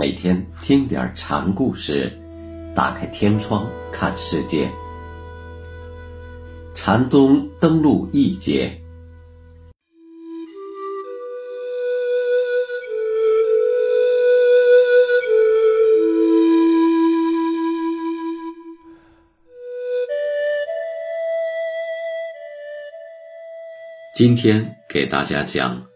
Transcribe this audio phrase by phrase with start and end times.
[0.00, 2.10] 每天听点禅故事，
[2.74, 4.66] 打开天窗看世界。
[6.74, 8.80] 禅宗登陆一节。
[24.14, 25.86] 今天给大家讲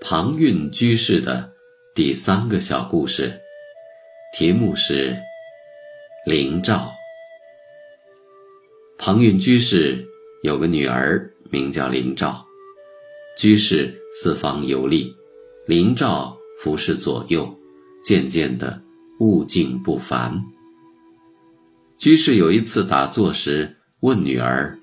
[0.00, 1.48] 庞蕴居士的
[1.94, 3.40] 第三个小故事，
[4.36, 5.16] 题目是
[6.26, 6.92] 灵照。
[8.98, 10.04] 庞蕴居士
[10.42, 12.44] 有个女儿，名叫灵照。
[13.38, 15.14] 居士四方游历，
[15.68, 17.56] 灵照服侍左右，
[18.04, 18.82] 渐渐的
[19.20, 20.44] 悟境不凡。
[21.96, 24.76] 居士有一次打坐时问女儿：“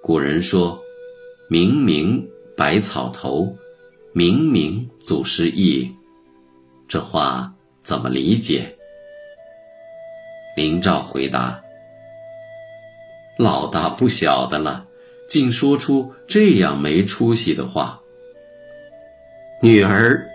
[0.00, 0.80] 古人说。”
[1.50, 2.24] 明明
[2.56, 3.52] 百草头，
[4.12, 5.90] 明明祖师意，
[6.86, 7.52] 这话
[7.82, 8.76] 怎么理解？
[10.56, 11.62] 林照回答
[13.38, 14.86] ：“老大不晓得了，
[15.28, 18.00] 竟说出这样没出息的话。”
[19.62, 20.28] 女儿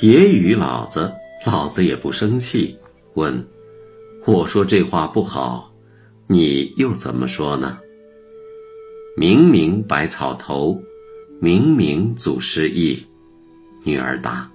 [0.00, 1.12] 也与老子，
[1.44, 2.78] 老子也不生气。
[3.14, 3.46] 问
[4.26, 5.72] ：“我说这话不好，
[6.26, 7.78] 你又怎么说呢？”
[9.16, 10.80] 明明百草头，
[11.40, 13.04] 明明祖师意。
[13.84, 14.50] 女儿答：“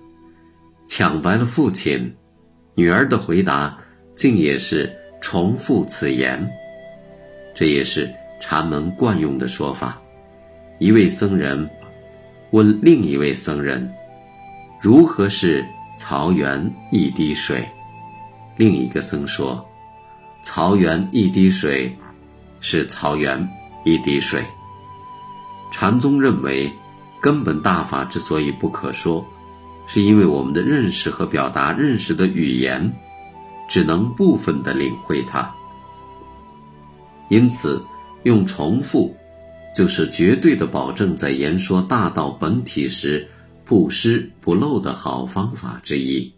[0.87, 2.13] 抢白了父亲。”
[2.75, 3.77] 女儿的回答
[4.15, 6.47] 竟也是重复此言。
[7.55, 10.01] 这也是禅门惯用的说法。
[10.79, 11.69] 一位僧人
[12.51, 13.91] 问另一位僧人
[14.81, 15.65] ：“如何是
[15.97, 17.63] 曹源一滴水？”
[18.57, 19.63] 另一个僧说
[20.43, 21.95] ：“曹源一滴水，
[22.59, 23.47] 是曹源。”
[23.85, 24.41] 一滴水。
[25.69, 26.71] 禅宗认为，
[27.19, 29.25] 根本大法之所以不可说，
[29.85, 32.91] 是因为我们的认识和表达认识的语言，
[33.69, 35.53] 只能部分的领会它。
[37.29, 37.83] 因此，
[38.23, 39.15] 用重复，
[39.75, 43.27] 就是绝对的保证在言说大道本体时
[43.65, 46.31] 不失不漏的好方法之一。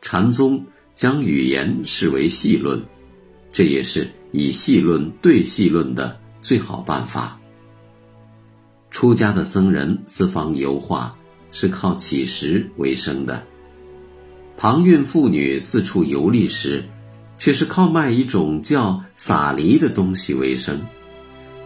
[0.00, 2.82] 禅宗将语言视为细论，
[3.52, 4.08] 这也是。
[4.32, 7.36] 以细论对细论的最好办法。
[8.92, 11.18] 出家的僧人四方游化，
[11.50, 13.42] 是靠乞食为生的；
[14.56, 16.84] 庞蕴妇女四处游历时，
[17.38, 20.80] 却是靠卖一种叫撒梨的东西为生。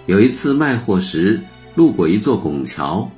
[0.07, 1.41] 有一次卖货时，
[1.75, 3.11] 路过一座拱桥，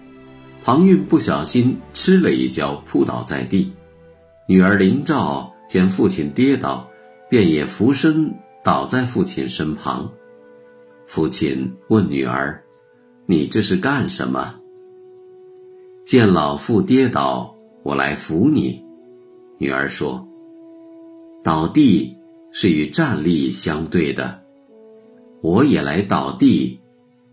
[0.65, 3.73] 庞蕴不小心吃了一跤，扑倒在地。
[4.49, 6.89] 女儿林照见父亲跌倒，
[7.29, 8.35] 便也俯身。
[8.65, 10.11] 倒在父亲身旁，
[11.07, 12.61] 父亲问女儿
[13.25, 14.57] ：“你这是干什么？”
[16.07, 17.53] 见老妇跌倒，
[17.83, 18.81] 我来扶你。
[19.59, 20.25] 女儿说
[21.43, 22.17] ：“倒地
[22.53, 24.41] 是与站立相对的，
[25.43, 26.79] 我也来倒地，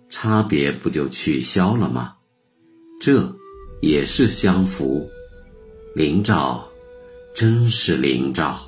[0.09, 2.16] 差别不就取消了吗？
[3.00, 3.31] 这
[3.79, 5.07] 也是相扶。
[5.94, 6.67] 灵照，
[7.35, 8.59] 真是灵照。”